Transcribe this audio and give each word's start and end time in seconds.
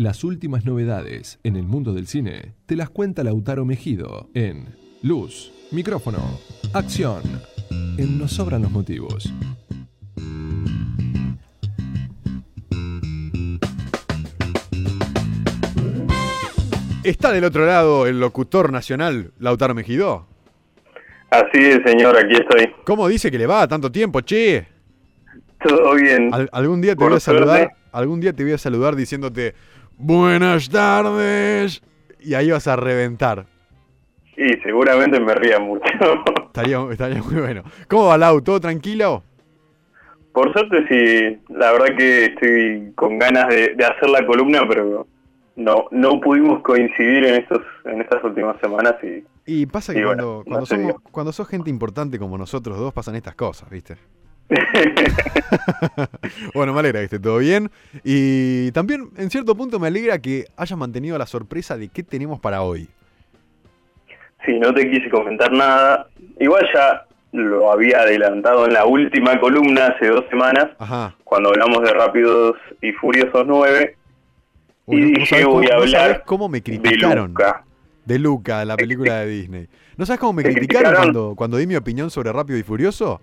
Las 0.00 0.24
últimas 0.24 0.64
novedades 0.64 1.38
en 1.42 1.56
el 1.56 1.64
mundo 1.64 1.92
del 1.92 2.06
cine 2.06 2.54
te 2.64 2.74
las 2.74 2.88
cuenta 2.88 3.22
Lautaro 3.22 3.66
Mejido 3.66 4.30
en 4.32 4.74
Luz, 5.02 5.52
Micrófono, 5.72 6.40
Acción. 6.72 7.20
En 7.98 8.16
Nos 8.18 8.32
Sobran 8.32 8.62
los 8.62 8.70
Motivos. 8.70 9.30
Está 17.02 17.32
del 17.32 17.44
otro 17.44 17.64
lado 17.66 18.06
el 18.06 18.20
locutor 18.20 18.72
nacional, 18.72 19.32
Lautaro 19.38 19.74
Mejidó. 19.74 20.26
Así 21.30 21.58
es, 21.58 21.80
señor, 21.84 22.16
aquí 22.16 22.34
estoy. 22.34 22.72
¿Cómo 22.84 23.08
dice 23.08 23.30
que 23.30 23.38
le 23.38 23.46
va 23.46 23.66
tanto 23.66 23.90
tiempo, 23.90 24.20
che? 24.20 24.66
Todo 25.66 25.94
bien. 25.94 26.32
Al- 26.32 26.48
algún 26.52 26.80
día 26.80 26.92
te 26.92 26.96
Por 26.98 27.08
voy 27.10 27.16
a 27.16 27.20
saludar, 27.20 27.70
algún 27.92 28.20
día 28.20 28.32
te 28.32 28.42
voy 28.42 28.52
a 28.52 28.58
saludar 28.58 28.96
diciéndote 28.96 29.54
buenas 30.00 30.68
tardes 30.70 31.82
y 32.20 32.34
ahí 32.34 32.50
vas 32.50 32.66
a 32.66 32.76
reventar. 32.76 33.46
Y 34.36 34.54
seguramente 34.62 35.20
me 35.20 35.34
ría 35.34 35.58
mucho. 35.58 35.84
Estaría, 36.46 36.80
estaría 36.90 37.22
muy 37.22 37.36
bueno. 37.36 37.62
¿Cómo 37.88 38.06
va 38.06 38.18
Lau? 38.18 38.40
¿Todo 38.40 38.58
tranquilo? 38.60 39.22
Por 40.32 40.52
suerte 40.52 40.84
sí, 40.88 41.38
la 41.48 41.72
verdad 41.72 41.96
que 41.96 42.24
estoy 42.26 42.92
con 42.94 43.18
ganas 43.18 43.48
de, 43.48 43.74
de 43.74 43.84
hacer 43.84 44.10
la 44.10 44.26
columna, 44.26 44.62
pero 44.68 45.06
no 45.56 45.86
no 45.90 46.20
pudimos 46.20 46.62
coincidir 46.62 47.26
en 47.26 47.34
estos 47.42 47.60
en 47.84 48.00
estas 48.00 48.22
últimas 48.24 48.56
semanas 48.60 48.94
y 49.02 49.24
Y 49.46 49.66
pasa 49.66 49.92
que 49.92 50.00
Y 50.00 50.04
cuando, 50.04 50.42
bueno, 50.42 50.44
cuando, 50.44 50.60
no 50.60 50.66
somos, 50.66 50.94
cuando 51.10 51.32
sos 51.32 51.48
gente 51.48 51.70
importante 51.70 52.18
como 52.18 52.38
nosotros 52.38 52.78
dos 52.78 52.92
pasan 52.92 53.16
estas 53.16 53.34
cosas, 53.34 53.68
¿viste? 53.70 53.96
bueno, 56.54 56.72
me 56.74 56.80
alegra 56.80 57.00
que 57.00 57.04
esté 57.04 57.18
todo 57.18 57.38
bien. 57.38 57.70
Y 58.04 58.70
también, 58.72 59.10
en 59.16 59.30
cierto 59.30 59.54
punto, 59.54 59.78
me 59.78 59.88
alegra 59.88 60.18
que 60.18 60.46
hayas 60.56 60.78
mantenido 60.78 61.16
la 61.18 61.26
sorpresa 61.26 61.76
de 61.76 61.88
qué 61.88 62.02
tenemos 62.02 62.40
para 62.40 62.62
hoy. 62.62 62.88
sí, 64.44 64.58
no 64.58 64.72
te 64.74 64.90
quise 64.90 65.08
comentar 65.10 65.52
nada. 65.52 66.08
Igual 66.38 66.66
ya 66.74 67.06
lo 67.32 67.70
había 67.72 68.00
adelantado 68.00 68.66
en 68.66 68.72
la 68.72 68.86
última 68.86 69.38
columna 69.38 69.88
hace 69.88 70.08
dos 70.08 70.24
semanas, 70.30 70.68
Ajá. 70.78 71.14
cuando 71.24 71.50
hablamos 71.50 71.82
de 71.82 71.92
Rápidos 71.92 72.56
y 72.82 72.90
Furiosos 72.92 73.44
9, 73.46 73.96
Uy, 74.86 75.00
y 75.00 75.12
no- 75.12 75.18
dije 75.20 75.44
voy 75.44 75.66
a 75.70 75.76
hablar 75.76 76.24
cómo 76.26 76.48
me 76.48 76.58
de 76.58 76.62
criticaron. 76.64 77.28
Luca. 77.28 77.64
De 78.04 78.18
Luca, 78.18 78.64
la 78.64 78.76
película 78.76 79.20
de 79.20 79.26
Disney. 79.28 79.68
¿No 79.96 80.06
sabes 80.06 80.18
cómo 80.18 80.32
me 80.32 80.42
¿Te 80.42 80.52
criticaron 80.54 80.90
criticaron? 80.90 81.12
cuando, 81.14 81.36
cuando 81.36 81.56
di 81.58 81.66
mi 81.68 81.76
opinión 81.76 82.10
sobre 82.10 82.32
Rápido 82.32 82.58
y 82.58 82.64
Furioso? 82.64 83.20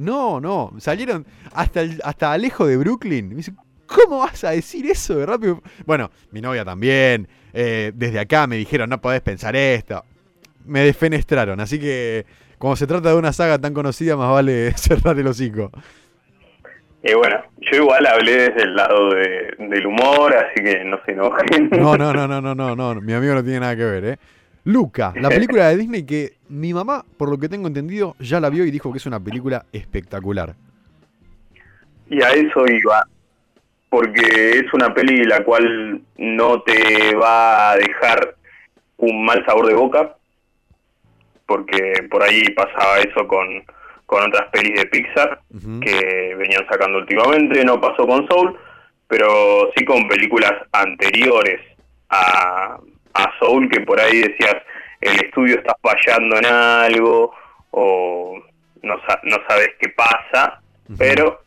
No, 0.00 0.40
no. 0.40 0.72
Salieron 0.78 1.26
hasta, 1.52 1.82
el- 1.82 2.00
hasta 2.04 2.32
Alejo 2.32 2.66
de 2.66 2.76
Brooklyn. 2.76 3.28
Me 3.28 3.34
dice, 3.36 3.52
¿cómo 3.86 4.20
vas 4.20 4.42
a 4.44 4.50
decir 4.50 4.90
eso 4.90 5.16
de 5.16 5.26
Rápido? 5.26 5.52
y 5.52 5.54
Fu-?" 5.56 5.84
Bueno, 5.86 6.10
mi 6.32 6.40
novia 6.40 6.64
también. 6.64 7.28
eh, 7.52 7.92
desde 7.94 8.18
acá 8.20 8.46
me 8.46 8.56
dijeron, 8.56 8.88
no 8.90 9.00
podés 9.00 9.20
pensar 9.22 9.56
esto. 9.56 10.04
Me 10.64 10.80
desfenestraron. 10.84 11.58
Así 11.60 11.78
que, 11.80 12.24
como 12.58 12.76
se 12.76 12.86
trata 12.86 13.08
de 13.10 13.16
una 13.16 13.32
saga 13.32 13.58
tan 13.58 13.74
conocida, 13.74 14.16
más 14.16 14.30
vale 14.30 14.72
cerrar 14.76 15.18
el 15.18 15.26
hocico. 15.26 15.70
Y 17.02 17.14
bueno, 17.14 17.36
yo 17.72 17.78
igual 17.82 18.06
hablé 18.06 18.32
desde 18.50 18.62
el 18.62 18.74
lado 18.76 19.08
de- 19.10 19.54
del 19.58 19.86
humor, 19.86 20.34
así 20.36 20.62
que 20.62 20.84
no 20.84 20.98
se 21.04 21.12
enojen. 21.12 21.70
No, 21.72 21.96
no, 21.96 22.12
no, 22.14 22.28
no, 22.28 22.40
no, 22.40 22.54
no, 22.54 22.76
no. 22.76 22.94
Mi 23.00 23.14
amigo 23.14 23.34
no 23.34 23.42
tiene 23.42 23.60
nada 23.60 23.74
que 23.76 23.84
ver, 23.84 24.04
¿eh? 24.04 24.18
Luca, 24.64 25.12
la 25.16 25.28
película 25.30 25.68
de 25.68 25.76
Disney 25.76 26.04
que 26.04 26.34
mi 26.48 26.74
mamá, 26.74 27.04
por 27.16 27.30
lo 27.30 27.38
que 27.38 27.48
tengo 27.48 27.66
entendido, 27.66 28.16
ya 28.18 28.40
la 28.40 28.50
vio 28.50 28.64
y 28.64 28.70
dijo 28.70 28.92
que 28.92 28.98
es 28.98 29.06
una 29.06 29.20
película 29.20 29.64
espectacular. 29.72 30.54
Y 32.08 32.22
a 32.22 32.30
eso 32.30 32.66
iba, 32.66 33.06
porque 33.88 34.58
es 34.58 34.72
una 34.72 34.92
peli 34.92 35.24
la 35.24 35.44
cual 35.44 36.02
no 36.18 36.62
te 36.62 37.14
va 37.14 37.70
a 37.70 37.76
dejar 37.76 38.34
un 38.96 39.24
mal 39.24 39.44
sabor 39.46 39.66
de 39.66 39.74
boca, 39.74 40.16
porque 41.46 42.06
por 42.10 42.22
ahí 42.22 42.42
pasaba 42.50 42.98
eso 42.98 43.26
con, 43.26 43.46
con 44.06 44.28
otras 44.28 44.48
pelis 44.50 44.74
de 44.74 44.86
Pixar 44.86 45.40
que 45.82 46.34
venían 46.36 46.66
sacando 46.68 46.98
últimamente, 46.98 47.64
no 47.64 47.80
pasó 47.80 48.06
con 48.06 48.26
Soul, 48.28 48.56
pero 49.06 49.70
sí 49.76 49.84
con 49.84 50.06
películas 50.08 50.52
anteriores 50.72 51.60
a, 52.08 52.78
a 53.14 53.30
Soul, 53.38 53.68
que 53.68 53.80
por 53.80 54.00
ahí 54.00 54.20
decías, 54.20 54.56
el 55.00 55.16
estudio 55.16 55.56
está 55.58 55.74
fallando 55.80 56.36
en 56.36 56.46
algo, 56.46 57.32
o 57.70 58.38
no, 58.82 58.94
no 58.94 59.36
sabes 59.48 59.70
qué 59.78 59.88
pasa, 59.90 60.60
pero 60.98 61.40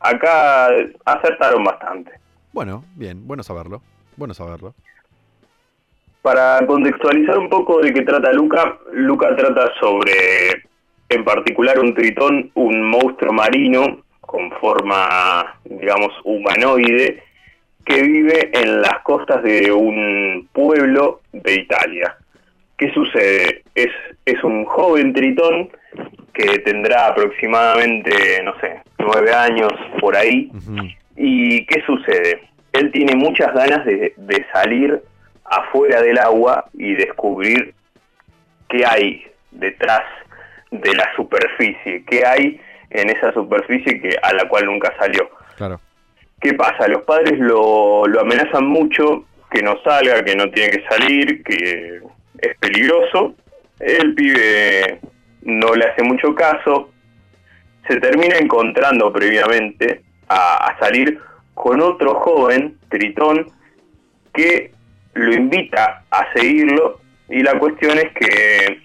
acá 0.00 0.68
acertaron 1.04 1.64
bastante. 1.64 2.12
Bueno, 2.52 2.84
bien, 2.94 3.26
bueno 3.26 3.42
saberlo. 3.42 3.82
Bueno 4.16 4.34
saberlo. 4.34 4.74
Para 6.22 6.66
contextualizar 6.66 7.38
un 7.38 7.48
poco 7.48 7.80
de 7.80 7.92
qué 7.92 8.02
trata 8.02 8.32
Luca, 8.32 8.78
Luca 8.92 9.36
trata 9.36 9.72
sobre, 9.78 10.64
en 11.08 11.24
particular, 11.24 11.78
un 11.78 11.94
tritón, 11.94 12.50
un 12.54 12.90
monstruo 12.90 13.32
marino 13.32 14.02
con 14.20 14.50
forma, 14.52 15.56
digamos, 15.64 16.10
humanoide, 16.24 17.22
que 17.86 18.02
vive 18.02 18.50
en 18.52 18.82
las 18.82 18.98
costas 19.02 19.42
de 19.44 19.72
un 19.72 20.48
pueblo 20.52 21.22
de 21.32 21.54
Italia. 21.54 22.16
¿Qué 22.76 22.92
sucede? 22.92 23.62
Es, 23.74 23.92
es 24.26 24.42
un 24.44 24.64
joven 24.66 25.14
tritón 25.14 25.70
que 26.34 26.58
tendrá 26.58 27.06
aproximadamente, 27.06 28.42
no 28.42 28.58
sé, 28.60 28.82
nueve 28.98 29.32
años 29.32 29.72
por 30.00 30.16
ahí. 30.16 30.50
¿Y 31.16 31.64
qué 31.66 31.82
sucede? 31.86 32.42
Él 32.72 32.90
tiene 32.92 33.14
muchas 33.14 33.54
ganas 33.54 33.86
de, 33.86 34.12
de 34.16 34.46
salir 34.52 35.00
afuera 35.44 36.02
del 36.02 36.18
agua 36.18 36.66
y 36.74 36.94
descubrir 36.94 37.72
qué 38.68 38.84
hay 38.84 39.24
detrás 39.52 40.02
de 40.70 40.92
la 40.94 41.08
superficie, 41.14 42.04
qué 42.04 42.26
hay 42.26 42.60
en 42.90 43.10
esa 43.10 43.32
superficie 43.32 44.00
que 44.00 44.16
a 44.20 44.34
la 44.34 44.46
cual 44.48 44.66
nunca 44.66 44.92
salió. 44.98 45.30
Claro. 45.56 45.80
¿Qué 46.40 46.54
pasa? 46.54 46.86
Los 46.88 47.02
padres 47.02 47.38
lo, 47.38 48.04
amenazan 48.20 48.66
mucho, 48.66 49.24
que 49.50 49.62
no 49.62 49.80
salga, 49.82 50.24
que 50.24 50.36
no 50.36 50.50
tiene 50.50 50.70
que 50.70 50.84
salir, 50.88 51.42
que 51.42 52.00
es 52.38 52.58
peligroso. 52.58 53.34
El 53.80 54.14
pibe 54.14 55.00
no 55.42 55.74
le 55.74 55.86
hace 55.86 56.02
mucho 56.02 56.34
caso. 56.34 56.90
Se 57.88 58.00
termina 58.00 58.36
encontrando 58.36 59.12
previamente 59.12 60.02
a, 60.28 60.68
a 60.68 60.78
salir 60.78 61.20
con 61.54 61.80
otro 61.80 62.16
joven, 62.16 62.78
Tritón, 62.88 63.46
que 64.34 64.72
lo 65.14 65.32
invita 65.32 66.04
a 66.10 66.32
seguirlo 66.34 67.00
y 67.28 67.42
la 67.42 67.58
cuestión 67.58 67.98
es 67.98 68.12
que 68.12 68.80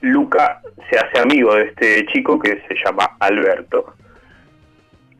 Luca 0.00 0.60
se 0.90 0.98
hace 0.98 1.20
amigo 1.20 1.54
de 1.54 1.64
este 1.64 2.06
chico 2.06 2.38
que 2.38 2.62
se 2.68 2.74
llama 2.84 3.16
Alberto. 3.20 3.94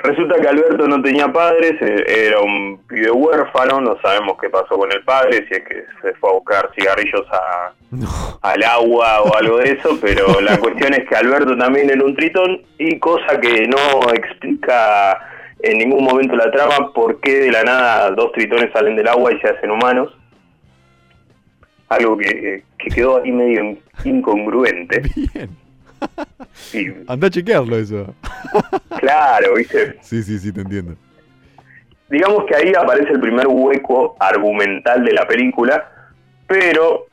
Resulta 0.08 0.40
que 0.40 0.48
Alberto 0.48 0.88
no 0.88 1.02
tenía 1.02 1.30
padres, 1.30 1.74
eh, 1.82 2.26
era 2.28 2.40
un 2.40 2.80
pibe 2.88 3.10
huérfano, 3.10 3.78
no 3.78 3.98
sabemos 4.00 4.38
qué 4.40 4.48
pasó 4.48 4.78
con 4.78 4.90
el 4.90 5.04
padre, 5.04 5.46
si 5.46 5.54
es 5.54 5.62
que 5.64 5.84
se 6.00 6.14
fue 6.14 6.30
a 6.30 6.32
buscar 6.32 6.70
cigarrillos 6.74 7.26
a, 7.30 7.72
No. 7.90 8.08
al 8.40 8.62
agua 8.62 9.20
o 9.20 9.36
algo 9.36 9.58
de 9.58 9.72
eso, 9.72 9.98
pero 10.00 10.40
la 10.40 10.56
cuestión 10.56 10.94
es 10.94 11.06
que 11.06 11.14
Alberto 11.14 11.58
también 11.58 11.90
era 11.90 12.02
un 12.02 12.16
tritón 12.16 12.62
y 12.78 12.98
cosa 12.98 13.38
que 13.38 13.66
no 13.68 14.10
explica 14.14 15.20
en 15.60 15.76
ningún 15.76 16.04
momento 16.04 16.36
la 16.36 16.50
trama 16.52 16.90
por 16.94 17.20
qué 17.20 17.40
de 17.40 17.52
la 17.52 17.62
nada 17.64 18.10
dos 18.12 18.32
tritones 18.32 18.72
salen 18.72 18.96
del 18.96 19.08
agua 19.08 19.30
y 19.34 19.40
se 19.40 19.48
hacen 19.48 19.70
humanos. 19.70 20.16
Algo 21.90 22.16
que, 22.16 22.62
que 22.78 22.88
quedó 22.94 23.22
ahí 23.22 23.30
medio 23.30 23.76
incongruente. 24.04 25.02
Bien. 25.34 25.50
Anda 27.08 27.26
a 27.26 27.30
chequearlo 27.30 27.76
eso. 27.76 28.14
claro, 28.98 29.54
¿viste? 29.54 29.96
Sí, 30.02 30.22
sí, 30.22 30.38
sí, 30.38 30.52
te 30.52 30.60
entiendo. 30.60 30.94
Digamos 32.10 32.44
que 32.46 32.56
ahí 32.56 32.72
aparece 32.78 33.12
el 33.12 33.20
primer 33.20 33.46
hueco 33.46 34.16
argumental 34.18 35.04
de 35.04 35.12
la 35.12 35.26
película, 35.26 35.90
pero 36.46 37.06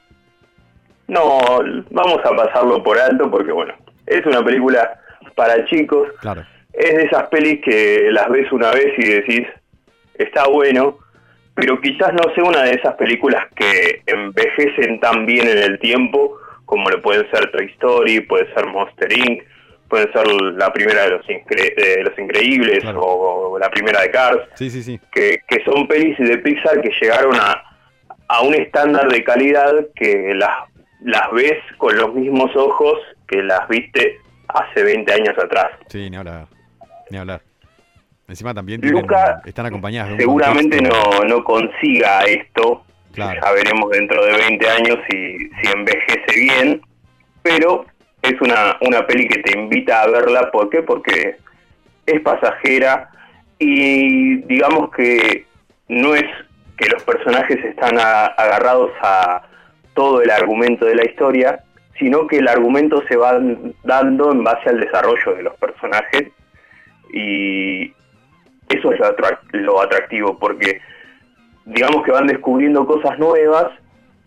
no, 1.08 1.40
vamos 1.92 2.20
a 2.24 2.36
pasarlo 2.36 2.82
por 2.84 2.98
alto 3.00 3.30
porque, 3.30 3.52
bueno, 3.52 3.74
es 4.06 4.26
una 4.26 4.44
película 4.44 5.00
para 5.36 5.66
chicos, 5.66 6.08
Claro. 6.22 6.46
es 6.74 6.96
de 6.96 7.04
esas 7.04 7.28
pelis 7.28 7.62
que 7.64 8.08
las 8.12 8.30
ves 8.30 8.50
una 8.54 8.72
vez 8.72 8.94
y 8.98 9.06
decís, 9.10 9.48
está 10.14 10.48
bueno, 10.48 10.98
pero 11.56 11.80
quizás 11.82 12.14
no 12.14 12.34
sea 12.34 12.44
una 12.46 12.64
de 12.64 12.72
esas 12.72 12.96
películas 12.96 13.44
que 13.56 14.02
envejecen 14.06 15.00
tan 15.02 15.26
bien 15.26 15.48
en 15.48 15.58
el 15.58 15.80
tiempo 15.80 16.38
como 16.66 16.90
lo 16.90 17.02
pueden 17.02 17.30
ser 17.32 17.52
Toy 17.52 17.66
Story, 17.74 18.22
puede 18.22 18.52
ser 18.54 18.66
Monster 18.68 19.12
Inc., 19.12 19.44
puede 19.88 20.12
ser 20.12 20.28
la 20.54 20.74
primera 20.74 21.04
de 21.04 21.10
los, 21.12 21.26
Incre- 21.28 21.76
de 21.76 22.04
los 22.04 22.18
Increíbles 22.18 22.80
Claro. 22.80 23.02
o 23.02 23.60
la 23.60 23.70
primera 23.70 24.02
de 24.02 24.10
Cars, 24.12 24.40
Sí, 24.56 24.70
sí, 24.72 24.82
sí. 24.82 25.00
que, 25.12 25.40
que 25.48 25.64
son 25.64 25.88
pelis 25.88 26.18
de 26.18 26.38
Pixar 26.40 26.82
que 26.82 26.90
llegaron 27.00 27.36
a, 27.36 27.64
a 28.28 28.42
un 28.42 28.56
estándar 28.56 29.08
de 29.08 29.24
calidad 29.24 29.72
que 29.96 30.34
las, 30.34 30.50
las 31.02 31.32
ves 31.32 31.60
con 31.78 31.96
los 31.96 32.14
mismos 32.16 32.50
ojos 32.56 33.00
que 33.28 33.44
las 33.44 33.68
viste 33.70 34.18
hace 34.48 34.84
20 34.84 35.14
años 35.14 35.36
atrás. 35.38 35.72
Sí, 35.88 36.10
ni 36.10 36.18
hablar. 36.18 36.48
Ni 37.12 37.18
hablar. 37.20 37.42
Encima 38.28 38.56
también 38.56 38.82
tienen- 38.82 39.02
Luca 39.04 39.42
están 39.46 39.68
acompañadas 39.68 40.12
de 40.14 40.18
seguramente 40.18 40.78
contexto- 40.80 41.22
no, 41.22 41.28
no 41.38 41.44
consiga 41.44 42.22
esto. 42.22 42.84
Ya 43.16 43.52
veremos 43.54 43.90
dentro 43.92 44.26
de 44.26 44.38
20 44.38 44.70
años 44.70 45.00
si, 45.10 45.38
si 45.38 45.72
envejece 45.74 46.40
bien. 46.40 46.82
Pero 47.42 47.86
es 48.22 48.40
una, 48.42 48.78
una 48.82 49.06
peli 49.06 49.28
que 49.28 49.42
te 49.42 49.58
invita 49.58 50.02
a 50.02 50.08
verla. 50.08 50.52
¿Por 50.52 50.70
qué? 50.70 50.82
Porque 50.82 51.38
es 52.06 52.22
pasajera 52.22 53.10
y 53.60 54.38
digamos 54.44 54.92
que 54.92 55.46
no 55.88 56.16
es 56.16 56.26
que 56.78 56.90
los 56.90 57.04
personajes 57.04 57.64
están 57.64 57.98
agarrados 57.98 58.92
a 59.02 59.44
todo 59.94 60.22
el 60.22 60.30
argumento 60.30 60.86
de 60.86 60.96
la 60.96 61.06
historia, 61.06 61.64
sino 61.98 62.28
que 62.28 62.38
el 62.38 62.48
argumento 62.48 63.02
se 63.08 63.16
va 63.16 63.40
dando 63.84 64.32
en 64.32 64.44
base 64.44 64.70
al 64.70 64.82
desarrollo 64.82 65.36
de 65.36 65.44
los 65.44 65.56
personajes 65.56 66.32
y 67.14 67.94
eso 68.68 68.92
es 68.92 69.00
lo 69.54 69.82
atractivo 69.82 70.38
porque 70.38 70.82
digamos 71.66 72.04
que 72.04 72.12
van 72.12 72.28
descubriendo 72.28 72.86
cosas 72.86 73.18
nuevas 73.20 73.72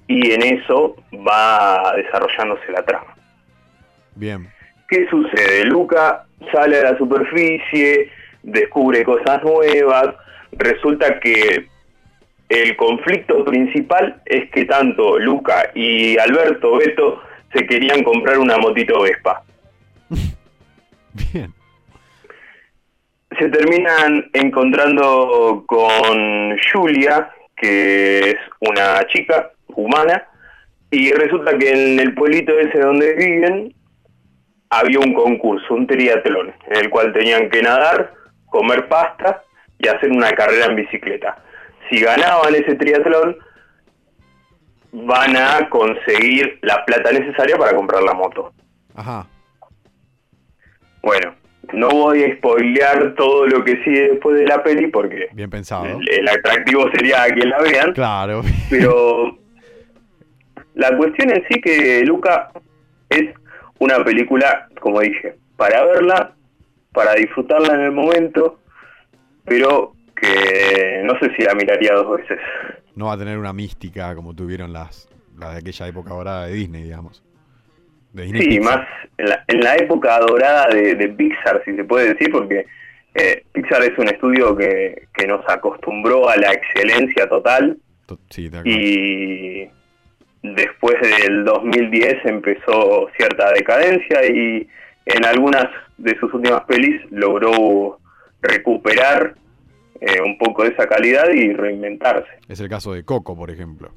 y 0.06 0.32
en 0.32 0.42
eso 0.42 0.96
va 1.14 1.94
desarrollándose 1.96 2.72
la 2.72 2.82
trama. 2.82 3.14
Bien. 4.14 4.48
¿Qué 4.88 5.06
sucede? 5.08 5.64
Luca 5.66 6.24
sale 6.52 6.78
a 6.78 6.92
la 6.92 6.98
superficie, 6.98 8.10
descubre 8.42 9.04
cosas 9.04 9.42
nuevas, 9.42 10.14
resulta 10.52 11.20
que 11.20 11.68
el 12.48 12.76
conflicto 12.76 13.44
principal 13.44 14.20
es 14.24 14.50
que 14.50 14.64
tanto 14.64 15.18
Luca 15.18 15.70
y 15.74 16.16
Alberto 16.18 16.78
Beto 16.78 17.22
se 17.52 17.66
querían 17.66 18.02
comprar 18.02 18.38
una 18.38 18.56
motito 18.56 19.02
Vespa. 19.02 19.42
Bien. 21.32 21.57
Se 23.38 23.48
terminan 23.48 24.28
encontrando 24.32 25.64
con 25.66 26.56
Julia, 26.72 27.30
que 27.56 28.18
es 28.30 28.36
una 28.60 29.06
chica 29.08 29.50
humana, 29.68 30.26
y 30.90 31.12
resulta 31.12 31.56
que 31.56 31.70
en 31.70 32.00
el 32.00 32.14
pueblito 32.14 32.58
ese 32.58 32.78
donde 32.80 33.14
viven 33.14 33.74
había 34.70 35.00
un 35.00 35.14
concurso, 35.14 35.74
un 35.74 35.86
triatlón, 35.86 36.52
en 36.68 36.76
el 36.76 36.90
cual 36.90 37.12
tenían 37.12 37.48
que 37.50 37.62
nadar, 37.62 38.12
comer 38.46 38.88
pasta 38.88 39.42
y 39.78 39.88
hacer 39.88 40.10
una 40.10 40.30
carrera 40.32 40.66
en 40.66 40.76
bicicleta. 40.76 41.42
Si 41.88 42.00
ganaban 42.00 42.54
ese 42.54 42.74
triatlón, 42.74 43.36
van 44.92 45.36
a 45.36 45.68
conseguir 45.68 46.58
la 46.62 46.84
plata 46.84 47.12
necesaria 47.12 47.56
para 47.56 47.74
comprar 47.76 48.02
la 48.02 48.14
moto. 48.14 48.52
Ajá. 48.94 49.26
Bueno, 51.02 51.34
no 51.72 51.88
voy 51.90 52.24
a 52.24 52.36
spoilear 52.36 53.14
todo 53.14 53.46
lo 53.46 53.62
que 53.64 53.82
sigue 53.84 54.08
después 54.10 54.38
de 54.38 54.46
la 54.46 54.62
peli 54.62 54.86
porque 54.88 55.28
Bien 55.32 55.50
pensado. 55.50 55.84
el, 55.86 56.08
el 56.08 56.28
atractivo 56.28 56.90
sería 56.92 57.26
que 57.26 57.46
la 57.46 57.58
vean, 57.60 57.92
Claro. 57.92 58.42
pero 58.70 59.36
la 60.74 60.96
cuestión 60.96 61.30
en 61.30 61.44
sí 61.50 61.60
que 61.60 62.02
Luca 62.04 62.50
es 63.10 63.34
una 63.78 64.02
película, 64.04 64.68
como 64.80 65.00
dije, 65.00 65.36
para 65.56 65.84
verla, 65.84 66.32
para 66.92 67.14
disfrutarla 67.14 67.74
en 67.74 67.80
el 67.82 67.92
momento, 67.92 68.60
pero 69.44 69.92
que 70.16 71.00
no 71.04 71.18
sé 71.20 71.32
si 71.36 71.42
la 71.42 71.54
miraría 71.54 71.92
dos 71.94 72.18
veces. 72.18 72.38
No 72.94 73.06
va 73.06 73.12
a 73.14 73.18
tener 73.18 73.38
una 73.38 73.52
mística 73.52 74.14
como 74.14 74.34
tuvieron 74.34 74.72
las, 74.72 75.08
las 75.38 75.52
de 75.52 75.58
aquella 75.60 75.86
época 75.88 76.10
dorada 76.14 76.46
de 76.46 76.54
Disney, 76.54 76.82
digamos. 76.84 77.22
De 78.12 78.22
Disney 78.24 78.42
Sí, 78.42 78.48
Pixar. 78.58 78.78
más 78.78 78.88
en 79.18 79.28
la, 79.28 79.44
en 79.48 79.60
la 79.60 79.76
época 79.76 80.18
dorada 80.20 80.68
de, 80.68 80.94
de 80.94 81.08
Pixar, 81.08 81.62
si 81.64 81.74
se 81.76 81.84
puede 81.84 82.14
decir, 82.14 82.30
porque 82.30 82.66
eh, 83.14 83.42
Pixar 83.52 83.82
es 83.82 83.96
un 83.98 84.08
estudio 84.08 84.56
que, 84.56 85.08
que 85.14 85.26
nos 85.26 85.46
acostumbró 85.48 86.28
a 86.28 86.36
la 86.36 86.52
excelencia 86.52 87.28
total 87.28 87.76
To- 88.06 88.18
Sí, 88.30 88.48
de 88.48 88.62
y 88.64 89.68
después 90.42 90.96
del 91.00 91.44
2010 91.44 92.24
empezó 92.24 93.08
cierta 93.16 93.52
decadencia 93.52 94.24
y 94.26 94.66
en 95.06 95.24
algunas 95.26 95.66
de 95.98 96.16
sus 96.18 96.32
últimas 96.32 96.62
pelis 96.64 97.00
logró 97.10 97.98
recuperar 98.40 99.34
eh, 100.00 100.20
un 100.24 100.38
poco 100.38 100.62
de 100.62 100.70
esa 100.70 100.86
calidad 100.86 101.28
y 101.34 101.52
reinventarse. 101.52 102.28
Es 102.48 102.60
el 102.60 102.68
caso 102.68 102.92
de 102.92 103.04
Coco, 103.04 103.36
por 103.36 103.50
ejemplo. 103.50 103.90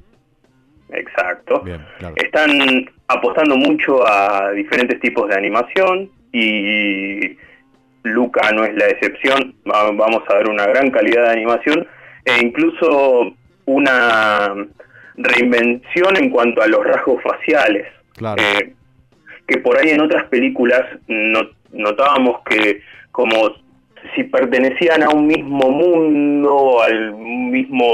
Exacto. 0.94 1.60
Bien, 1.60 1.84
claro. 1.98 2.14
Están 2.16 2.50
apostando 3.08 3.56
mucho 3.56 4.06
a 4.06 4.50
diferentes 4.52 4.98
tipos 5.00 5.28
de 5.28 5.34
animación 5.36 6.10
y 6.32 7.36
Luca 8.04 8.50
no 8.52 8.64
es 8.64 8.74
la 8.74 8.86
excepción. 8.86 9.54
Va- 9.70 9.90
Vamos 9.92 10.22
a 10.28 10.34
ver 10.36 10.48
una 10.48 10.66
gran 10.66 10.90
calidad 10.90 11.26
de 11.26 11.32
animación 11.32 11.86
e 12.24 12.38
incluso 12.42 13.34
una 13.66 14.54
reinvención 15.16 16.16
en 16.16 16.30
cuanto 16.30 16.62
a 16.62 16.66
los 16.66 16.84
rasgos 16.84 17.22
faciales. 17.22 17.86
Claro. 18.16 18.42
Eh, 18.42 18.72
que 19.46 19.58
por 19.58 19.76
ahí 19.78 19.90
en 19.90 20.00
otras 20.00 20.24
películas 20.28 20.82
no- 21.08 21.50
notábamos 21.72 22.40
que 22.48 22.80
como 23.10 23.36
si 24.14 24.24
pertenecían 24.24 25.02
a 25.02 25.10
un 25.10 25.26
mismo 25.26 25.70
mundo, 25.70 26.82
al 26.82 27.12
mismo 27.14 27.86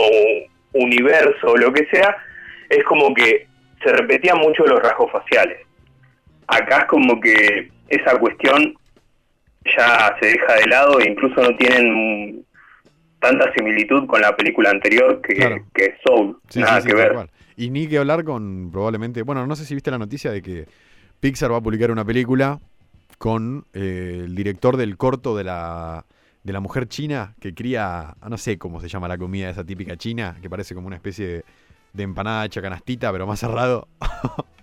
universo 0.72 1.48
o 1.52 1.56
lo 1.56 1.72
que 1.72 1.86
sea, 1.86 2.16
es 2.68 2.84
como 2.84 3.14
que 3.14 3.46
se 3.82 3.92
repetían 3.92 4.38
mucho 4.38 4.64
los 4.66 4.80
rasgos 4.80 5.10
faciales. 5.12 5.58
Acá 6.46 6.78
es 6.80 6.84
como 6.86 7.20
que 7.20 7.70
esa 7.88 8.18
cuestión 8.18 8.74
ya 9.76 10.16
se 10.20 10.28
deja 10.28 10.54
de 10.54 10.66
lado 10.66 10.98
e 11.00 11.10
incluso 11.10 11.40
no 11.42 11.56
tienen 11.56 12.44
tanta 13.20 13.52
similitud 13.54 14.06
con 14.06 14.20
la 14.20 14.34
película 14.36 14.70
anterior 14.70 15.20
que, 15.22 15.34
Claro. 15.34 15.64
que 15.74 15.84
es 15.86 15.94
Soul. 16.04 16.38
Sí, 16.48 16.60
Nada 16.60 16.80
sí, 16.80 16.82
sí, 16.82 16.88
que 16.88 16.94
ver. 16.94 17.12
cual. 17.12 17.30
Y 17.56 17.70
ni 17.70 17.88
que 17.88 17.98
hablar 17.98 18.24
con 18.24 18.70
probablemente. 18.70 19.22
Bueno, 19.22 19.46
no 19.46 19.56
sé 19.56 19.64
si 19.64 19.74
viste 19.74 19.90
la 19.90 19.98
noticia 19.98 20.30
de 20.30 20.40
que 20.42 20.66
Pixar 21.20 21.52
va 21.52 21.56
a 21.56 21.60
publicar 21.60 21.90
una 21.90 22.04
película 22.04 22.60
con 23.18 23.64
eh, 23.74 24.22
el 24.24 24.34
director 24.36 24.76
del 24.76 24.96
corto 24.96 25.36
de 25.36 25.42
la, 25.44 26.04
de 26.44 26.52
la 26.52 26.60
mujer 26.60 26.86
china 26.86 27.34
que 27.40 27.52
cría, 27.54 28.14
no 28.28 28.38
sé 28.38 28.56
cómo 28.58 28.80
se 28.80 28.88
llama 28.88 29.08
la 29.08 29.18
comida 29.18 29.50
esa 29.50 29.64
típica 29.64 29.96
china, 29.96 30.36
que 30.40 30.48
parece 30.48 30.74
como 30.76 30.86
una 30.86 30.94
especie 30.96 31.26
de, 31.26 31.44
de 31.92 32.02
empanada 32.02 32.44
hecha 32.44 32.62
canastita, 32.62 33.12
pero 33.12 33.26
más 33.26 33.40
cerrado. 33.40 33.88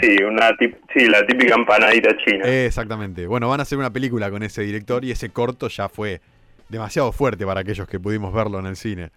Sí, 0.00 0.22
una 0.22 0.56
sí, 0.94 1.06
la 1.08 1.26
típica 1.26 1.54
empanadita 1.54 2.16
china. 2.18 2.44
Exactamente. 2.44 3.26
Bueno, 3.26 3.48
van 3.48 3.60
a 3.60 3.64
hacer 3.64 3.76
una 3.76 3.90
película 3.90 4.30
con 4.30 4.42
ese 4.42 4.62
director 4.62 5.04
y 5.04 5.10
ese 5.10 5.30
corto 5.30 5.68
ya 5.68 5.88
fue 5.88 6.20
demasiado 6.68 7.10
fuerte 7.10 7.44
para 7.44 7.60
aquellos 7.60 7.88
que 7.88 7.98
pudimos 7.98 8.32
verlo 8.32 8.60
en 8.60 8.66
el 8.66 8.76
cine. 8.76 9.10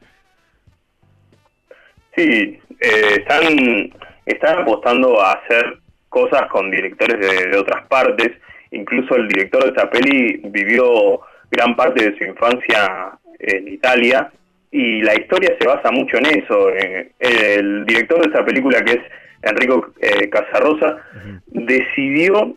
Sí, 2.16 2.60
eh, 2.80 3.18
están, 3.20 3.94
están 4.26 4.62
apostando 4.62 5.22
a 5.22 5.34
hacer 5.34 5.80
cosas 6.10 6.48
con 6.50 6.72
directores 6.72 7.20
de, 7.20 7.52
de 7.52 7.58
otras 7.58 7.86
partes. 7.88 8.32
Incluso 8.72 9.16
el 9.16 9.28
director 9.28 9.64
de 9.64 9.70
esta 9.70 9.90
peli 9.90 10.42
vivió 10.46 11.22
gran 11.52 11.76
parte 11.76 12.10
de 12.10 12.18
su 12.18 12.24
infancia 12.24 13.12
en 13.40 13.68
Italia 13.68 14.32
y 14.74 15.04
la 15.04 15.14
historia 15.14 15.56
se 15.60 15.68
basa 15.68 15.92
mucho 15.92 16.18
en 16.18 16.26
eso. 16.26 16.70
Eh, 16.72 17.12
el 17.20 17.86
director 17.86 18.20
de 18.20 18.28
esta 18.28 18.44
película, 18.44 18.84
que 18.84 18.94
es 18.94 19.02
Enrico 19.44 19.94
eh, 20.02 20.28
Casarosa, 20.30 20.98
decidió 21.46 22.56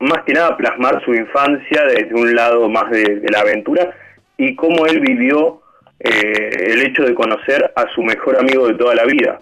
más 0.00 0.22
que 0.24 0.34
nada 0.34 0.54
plasmar 0.58 1.02
su 1.02 1.14
infancia 1.14 1.82
desde 1.86 2.14
un 2.14 2.34
lado 2.34 2.68
más 2.68 2.90
de, 2.90 3.20
de 3.20 3.30
la 3.30 3.40
aventura 3.40 3.90
y 4.36 4.54
cómo 4.54 4.84
él 4.84 5.00
vivió 5.00 5.62
eh, 6.00 6.72
el 6.72 6.82
hecho 6.82 7.04
de 7.04 7.14
conocer 7.14 7.72
a 7.74 7.86
su 7.94 8.02
mejor 8.02 8.38
amigo 8.38 8.68
de 8.68 8.74
toda 8.74 8.94
la 8.94 9.04
vida. 9.04 9.40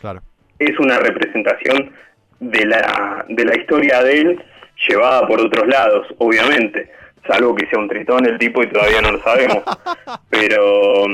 Claro. 0.00 0.22
Es 0.60 0.78
una 0.78 1.00
representación 1.00 1.92
de 2.38 2.66
la, 2.66 3.26
de 3.28 3.44
la 3.44 3.56
historia 3.56 4.00
de 4.04 4.20
él 4.20 4.44
llevada 4.88 5.26
por 5.26 5.40
otros 5.40 5.66
lados, 5.66 6.06
obviamente, 6.18 6.88
salvo 7.26 7.56
que 7.56 7.66
sea 7.66 7.80
un 7.80 7.88
tritón 7.88 8.26
el 8.26 8.38
tipo 8.38 8.62
y 8.62 8.68
todavía 8.68 9.00
no 9.00 9.10
lo 9.10 9.22
sabemos. 9.22 9.64
Pero 10.30 11.04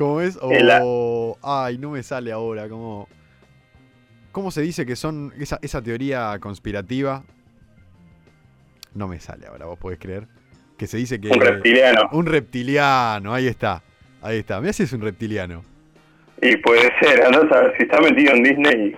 ¿Cómo 0.00 0.20
es? 0.22 0.38
La- 0.62 0.80
O... 0.82 1.36
Ay, 1.42 1.76
no 1.76 1.90
me 1.90 2.02
sale 2.02 2.32
ahora. 2.32 2.68
¿Cómo, 2.70 3.06
¿Cómo 4.32 4.50
se 4.50 4.62
dice 4.62 4.86
que 4.86 4.96
son 4.96 5.30
esa, 5.38 5.58
esa 5.60 5.82
teoría 5.82 6.38
conspirativa? 6.40 7.22
No 8.94 9.08
me 9.08 9.20
sale 9.20 9.46
ahora, 9.46 9.66
vos 9.66 9.78
podés 9.78 9.98
creer. 9.98 10.26
Que 10.78 10.86
se 10.86 10.96
dice 10.96 11.20
que... 11.20 11.28
un 11.28 11.38
reptiliano. 11.40 12.08
Un 12.12 12.24
reptiliano, 12.24 13.34
ahí 13.34 13.46
está. 13.46 13.82
Ahí 14.22 14.38
está. 14.38 14.58
Me 14.62 14.70
haces 14.70 14.90
un 14.94 15.02
reptiliano. 15.02 15.62
Y 16.40 16.56
puede 16.56 16.88
ser, 17.02 17.20
ver, 17.20 17.74
si 17.76 17.82
está 17.82 18.00
metido 18.00 18.32
en 18.32 18.42
Disney, 18.42 18.96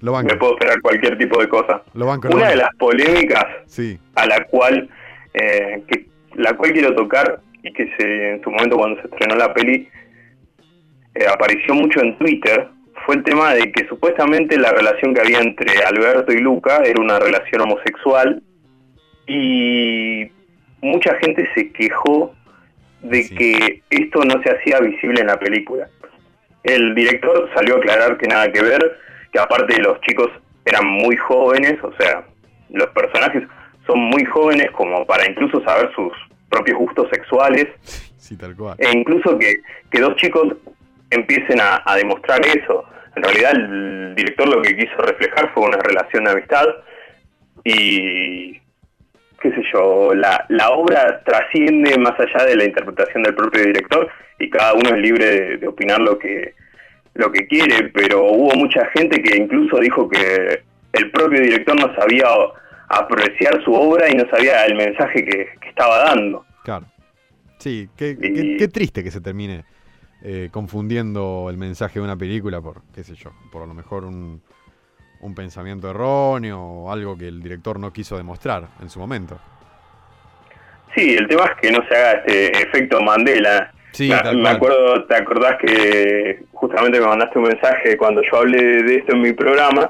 Lo 0.00 0.10
banco. 0.10 0.32
me 0.32 0.36
puedo 0.36 0.54
esperar 0.54 0.80
cualquier 0.80 1.16
tipo 1.16 1.40
de 1.40 1.48
cosa. 1.48 1.80
Lo 1.94 2.06
banco. 2.06 2.26
lo 2.26 2.34
Una 2.36 2.48
de 2.48 2.56
banco. 2.56 2.66
las 2.66 2.76
polémicas 2.76 3.44
Sí, 3.66 4.00
a 4.16 4.26
la 4.26 4.44
cual 4.46 4.90
eh, 5.34 5.84
que, 5.86 6.08
la 6.34 6.56
cual 6.56 6.72
quiero 6.72 6.92
tocar 6.96 7.40
y 7.62 7.72
que 7.72 7.94
se, 7.96 8.32
en 8.32 8.42
su 8.42 8.50
momento 8.50 8.76
cuando 8.76 9.00
se 9.00 9.06
estrenó 9.06 9.36
la 9.36 9.54
peli 9.54 9.88
eh, 11.20 11.26
apareció 11.32 11.74
mucho 11.74 12.00
en 12.00 12.16
Twitter 12.18 12.68
fue 13.06 13.16
el 13.16 13.22
tema 13.24 13.54
de 13.54 13.72
que 13.72 13.86
supuestamente 13.88 14.58
la 14.58 14.70
relación 14.72 15.14
que 15.14 15.20
había 15.20 15.40
entre 15.40 15.82
Alberto 15.84 16.32
y 16.32 16.38
Luca 16.38 16.82
era 16.84 17.00
una 17.00 17.18
relación 17.18 17.62
homosexual 17.62 18.42
y 19.26 20.30
mucha 20.82 21.14
gente 21.16 21.48
se 21.54 21.70
quejó 21.72 22.34
de 23.02 23.22
Sí. 23.22 23.34
que 23.34 23.82
esto 23.90 24.20
no 24.24 24.42
se 24.42 24.50
hacía 24.50 24.80
visible 24.80 25.20
en 25.22 25.28
la 25.28 25.38
película. 25.38 25.88
El 26.62 26.94
director 26.94 27.48
salió 27.54 27.76
a 27.76 27.78
aclarar 27.78 28.18
que 28.18 28.26
nada 28.28 28.52
que 28.52 28.60
ver, 28.62 28.98
que 29.32 29.38
aparte 29.38 29.80
los 29.80 30.00
chicos 30.02 30.28
eran 30.66 30.86
muy 30.86 31.16
jóvenes, 31.16 31.82
o 31.82 31.92
sea, 31.98 32.24
los 32.68 32.88
personajes 32.88 33.44
son 33.86 33.98
muy 33.98 34.24
jóvenes 34.26 34.70
como 34.72 35.06
para 35.06 35.26
incluso 35.28 35.62
saber 35.64 35.90
sus 35.94 36.12
propios 36.50 36.78
gustos 36.78 37.08
sexuales, 37.10 37.66
Sí, 38.18 38.36
tal 38.36 38.54
cual. 38.54 38.76
e 38.78 38.90
incluso 38.96 39.38
que, 39.38 39.54
que 39.90 40.00
dos 40.00 40.14
chicos 40.16 40.54
empiecen 41.10 41.60
a, 41.60 41.82
a 41.84 41.96
demostrar 41.96 42.40
eso. 42.46 42.84
En 43.16 43.22
realidad 43.22 43.52
el 43.56 44.14
director 44.14 44.48
lo 44.48 44.62
que 44.62 44.76
quiso 44.76 44.96
reflejar 44.98 45.52
fue 45.52 45.64
una 45.66 45.78
relación 45.78 46.24
de 46.24 46.30
amistad 46.30 46.66
y 47.64 48.52
qué 49.40 49.50
sé 49.50 49.62
yo, 49.72 50.14
la, 50.14 50.44
la 50.48 50.70
obra 50.70 51.22
trasciende 51.24 51.96
más 51.98 52.14
allá 52.20 52.44
de 52.46 52.56
la 52.56 52.64
interpretación 52.64 53.22
del 53.22 53.34
propio 53.34 53.62
director 53.64 54.08
y 54.38 54.50
cada 54.50 54.74
uno 54.74 54.90
es 54.90 54.98
libre 54.98 55.24
de, 55.26 55.56
de 55.58 55.68
opinar 55.68 56.00
lo 56.00 56.18
que 56.18 56.54
lo 57.14 57.32
que 57.32 57.46
quiere, 57.48 57.88
pero 57.92 58.22
hubo 58.22 58.54
mucha 58.54 58.86
gente 58.94 59.20
que 59.20 59.36
incluso 59.36 59.78
dijo 59.78 60.08
que 60.08 60.62
el 60.92 61.10
propio 61.10 61.40
director 61.40 61.74
no 61.80 61.92
sabía 61.96 62.24
apreciar 62.88 63.62
su 63.64 63.72
obra 63.74 64.08
y 64.08 64.14
no 64.14 64.24
sabía 64.30 64.64
el 64.66 64.76
mensaje 64.76 65.24
que, 65.24 65.48
que 65.60 65.68
estaba 65.68 66.04
dando. 66.04 66.44
Claro. 66.64 66.86
Sí, 67.58 67.88
qué, 67.96 68.10
Y- 68.10 68.16
qué- 68.34 68.56
qué 68.58 68.68
triste 68.68 69.02
que 69.02 69.10
se 69.10 69.20
termine 69.20 69.64
eh, 70.22 70.48
confundiendo 70.50 71.48
el 71.48 71.56
mensaje 71.56 71.98
de 71.98 72.04
una 72.04 72.16
película 72.16 72.60
por, 72.60 72.82
qué 72.94 73.02
sé 73.02 73.14
yo, 73.14 73.32
por 73.50 73.62
a 73.62 73.66
lo 73.66 73.74
mejor 73.74 74.04
un, 74.04 74.42
un 75.20 75.34
pensamiento 75.34 75.90
erróneo 75.90 76.60
o 76.60 76.92
algo 76.92 77.16
que 77.16 77.28
el 77.28 77.42
director 77.42 77.78
no 77.78 77.92
quiso 77.92 78.16
demostrar 78.16 78.68
en 78.80 78.90
su 78.90 78.98
momento. 78.98 79.38
Sí, 80.94 81.14
el 81.14 81.28
tema 81.28 81.44
es 81.44 81.60
que 81.60 81.70
no 81.70 81.86
se 81.88 81.94
haga 81.94 82.12
este 82.12 82.62
efecto 82.62 83.00
Mandela. 83.00 83.72
Sí, 83.92 84.10
me, 84.34 84.48
acuerdo, 84.48 85.04
¿te 85.04 85.16
acordás 85.16 85.56
que 85.58 86.44
justamente 86.52 87.00
me 87.00 87.06
mandaste 87.06 87.38
un 87.38 87.48
mensaje 87.48 87.96
cuando 87.96 88.22
yo 88.22 88.38
hablé 88.38 88.82
de 88.82 88.96
esto 88.96 89.14
en 89.14 89.22
mi 89.22 89.32
programa? 89.32 89.88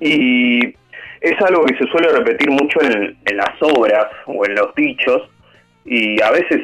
Y 0.00 0.74
es 1.20 1.40
algo 1.46 1.64
que 1.64 1.76
se 1.76 1.86
suele 1.90 2.08
repetir 2.08 2.50
mucho 2.50 2.80
en, 2.82 3.16
en 3.24 3.36
las 3.36 3.60
obras 3.60 4.06
o 4.26 4.44
en 4.46 4.54
los 4.54 4.74
dichos 4.74 5.28
y 5.84 6.20
a 6.22 6.30
veces 6.30 6.62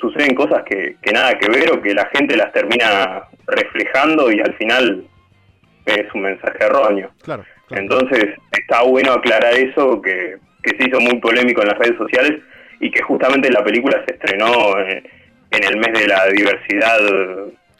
suceden 0.00 0.34
cosas 0.34 0.62
que, 0.64 0.96
que 1.00 1.12
nada 1.12 1.38
que 1.38 1.48
ver 1.48 1.70
o 1.72 1.80
que 1.80 1.94
la 1.94 2.08
gente 2.14 2.36
las 2.36 2.52
termina 2.52 3.24
reflejando 3.46 4.30
y 4.30 4.40
al 4.40 4.54
final 4.54 5.04
es 5.86 6.14
un 6.14 6.22
mensaje 6.22 6.64
erróneo. 6.64 7.10
Claro. 7.22 7.44
claro. 7.68 7.82
Entonces 7.82 8.34
está 8.52 8.82
bueno 8.82 9.12
aclarar 9.12 9.54
eso 9.54 10.00
que, 10.02 10.36
que 10.62 10.76
se 10.76 10.88
hizo 10.88 11.00
muy 11.00 11.18
polémico 11.20 11.62
en 11.62 11.68
las 11.68 11.78
redes 11.78 11.96
sociales 11.96 12.40
y 12.80 12.90
que 12.90 13.02
justamente 13.02 13.50
la 13.50 13.64
película 13.64 14.02
se 14.06 14.14
estrenó 14.14 14.78
en, 14.80 15.06
en 15.50 15.64
el 15.64 15.76
mes 15.78 15.92
de 15.92 16.08
la 16.08 16.26
diversidad 16.26 16.98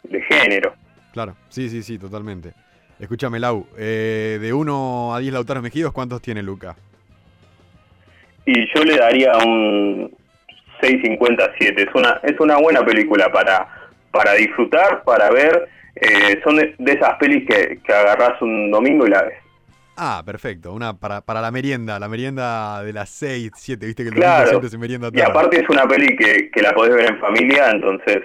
de 0.04 0.22
género. 0.22 0.74
Claro, 1.12 1.34
sí, 1.48 1.68
sí, 1.68 1.82
sí, 1.82 1.98
totalmente. 1.98 2.52
Escúchame, 2.98 3.38
Lau, 3.38 3.66
eh, 3.76 4.38
de 4.40 4.52
1 4.52 5.14
a 5.14 5.18
10 5.18 5.32
Lautaros 5.32 5.62
Mejidos, 5.62 5.92
¿cuántos 5.92 6.22
tiene 6.22 6.42
Luca? 6.42 6.76
Y 8.46 8.66
yo 8.74 8.84
le 8.84 8.96
daría 8.96 9.32
un 9.44 10.14
6.57. 10.80 11.88
Es 11.88 11.94
una, 11.94 12.20
es 12.22 12.38
una 12.40 12.56
buena 12.58 12.84
película 12.84 13.30
para, 13.32 13.66
para 14.10 14.34
disfrutar, 14.34 15.02
para 15.04 15.30
ver. 15.30 15.68
Eh, 15.96 16.40
son 16.44 16.56
de, 16.56 16.74
de 16.78 16.92
esas 16.92 17.14
pelis 17.14 17.46
que, 17.48 17.78
que 17.82 17.92
agarrás 17.92 18.40
un 18.42 18.70
domingo 18.70 19.06
y 19.06 19.10
la 19.10 19.22
ves. 19.22 19.34
Ah, 19.96 20.22
perfecto, 20.26 20.74
una 20.74 20.92
para, 20.92 21.22
para 21.22 21.40
la 21.40 21.50
merienda, 21.50 21.98
la 21.98 22.06
merienda 22.08 22.82
de 22.82 22.92
las 22.92 23.08
6, 23.08 23.50
7, 23.54 23.86
viste 23.86 24.02
que 24.02 24.08
el 24.10 24.14
domingo 24.14 24.60
Claro. 24.60 24.68
se 24.68 24.76
merienda 24.76 25.08
Y 25.10 25.20
aparte 25.22 25.58
es 25.62 25.68
una 25.70 25.86
peli 25.88 26.14
que, 26.16 26.50
que 26.50 26.60
la 26.60 26.72
podés 26.74 26.94
ver 26.94 27.06
en 27.12 27.18
familia, 27.18 27.70
entonces 27.70 28.18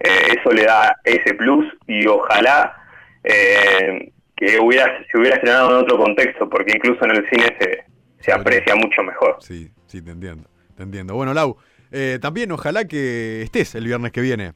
eh, 0.00 0.34
eso 0.38 0.50
le 0.52 0.64
da 0.64 0.94
ese 1.04 1.32
plus 1.32 1.64
y 1.86 2.06
ojalá 2.06 2.76
eh, 3.24 4.12
que 4.36 4.58
hubiera, 4.60 4.84
se 5.10 5.18
hubiera 5.18 5.36
estrenado 5.36 5.70
en 5.70 5.76
otro 5.84 5.96
contexto, 5.96 6.50
porque 6.50 6.72
incluso 6.76 7.02
en 7.06 7.12
el 7.12 7.28
cine 7.30 7.56
se, 7.58 7.84
se 8.20 8.32
aprecia 8.32 8.74
mucho 8.76 9.02
mejor. 9.02 9.38
Sí, 9.40 9.70
sí, 9.86 10.02
te 10.02 10.10
entiendo, 10.10 10.46
te 10.76 10.82
entiendo. 10.82 11.14
Bueno, 11.14 11.32
Lau, 11.32 11.56
eh, 11.92 12.18
también 12.20 12.50
ojalá 12.52 12.86
que 12.86 13.42
estés 13.42 13.74
el 13.74 13.84
viernes 13.86 14.12
que 14.12 14.20
viene. 14.20 14.52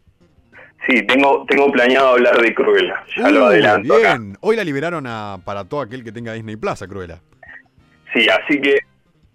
Sí, 0.88 1.02
tengo, 1.06 1.44
tengo 1.46 1.70
planeado 1.70 2.08
hablar 2.10 2.40
de 2.40 2.54
Cruella, 2.54 3.04
ya 3.16 3.30
lo 3.30 3.42
Uh, 3.42 3.46
adelanto 3.48 3.94
acá. 3.94 4.16
bien. 4.16 4.36
Hoy 4.40 4.56
la 4.56 4.64
liberaron 4.64 5.06
a- 5.06 5.38
para 5.44 5.64
todo 5.64 5.82
aquel 5.82 6.02
que 6.02 6.10
tenga 6.12 6.32
Disney 6.32 6.56
Plus, 6.56 6.80
a 6.82 6.86
Cruella. 6.88 7.20
Sí, 8.14 8.26
así 8.28 8.60
que 8.60 8.78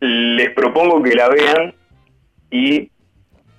les 0.02 0.50
propongo 0.52 1.02
que 1.04 1.14
la 1.16 1.30
vean 1.30 1.74
y 2.52 2.92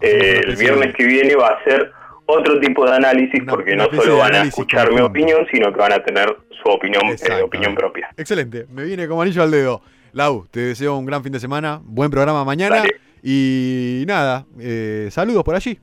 eh, 0.00 0.40
el 0.44 0.56
viernes 0.56 0.94
que 0.94 1.06
viene 1.06 1.34
va 1.36 1.48
a 1.48 1.64
ser 1.64 1.92
otro 2.26 2.58
tipo 2.60 2.84
de 2.84 2.96
análisis 2.96 3.40
Una- 3.40 3.52
porque 3.52 3.72
una 3.74 3.86
no 3.86 3.92
solo 4.02 4.18
van 4.18 4.34
a 4.34 4.42
escuchar 4.42 4.92
mi 4.92 5.00
opinión, 5.00 5.46
sino 5.50 5.72
que 5.72 5.78
van 5.78 5.92
a 5.92 6.02
tener 6.02 6.36
su 6.62 6.68
opinión, 6.68 7.02
eh, 7.08 7.42
opinión 7.42 7.74
propia. 7.74 8.10
Excelente, 8.16 8.66
me 8.72 8.84
viene 8.84 9.06
como 9.06 9.22
anillo 9.22 9.42
al 9.44 9.50
dedo. 9.52 9.80
Lau, 10.12 10.46
te 10.50 10.60
deseo 10.60 10.96
un 10.96 11.06
gran 11.06 11.22
fin 11.22 11.32
de 11.32 11.40
semana, 11.40 11.80
buen 11.84 12.10
programa 12.10 12.44
mañana. 12.44 12.76
Dale. 12.76 12.96
Y 13.28 14.04
nada, 14.06 14.46
eh, 14.60 15.08
saludos 15.10 15.42
por 15.42 15.56
allí. 15.56 15.76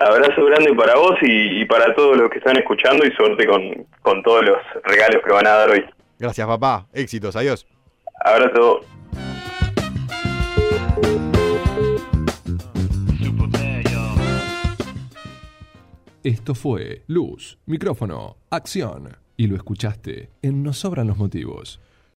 Abrazo 0.00 0.44
grande 0.46 0.74
para 0.74 0.96
vos 0.96 1.14
y, 1.22 1.62
y 1.62 1.64
para 1.64 1.94
todos 1.94 2.16
los 2.16 2.28
que 2.28 2.38
están 2.38 2.56
escuchando 2.56 3.06
y 3.06 3.12
suerte 3.12 3.46
con, 3.46 3.86
con 4.02 4.20
todos 4.24 4.44
los 4.44 4.58
regalos 4.82 5.22
que 5.24 5.32
van 5.32 5.46
a 5.46 5.50
dar 5.50 5.70
hoy. 5.70 5.84
Gracias, 6.18 6.44
papá. 6.44 6.88
Éxitos, 6.92 7.36
adiós. 7.36 7.64
Abrazo. 8.24 8.80
Esto 16.24 16.56
fue 16.56 17.02
Luz, 17.06 17.58
Micrófono, 17.66 18.38
Acción. 18.50 19.16
Y 19.36 19.46
lo 19.46 19.54
escuchaste 19.54 20.30
en 20.42 20.64
Nos 20.64 20.78
Sobran 20.78 21.06
los 21.06 21.16
Motivos. 21.16 21.80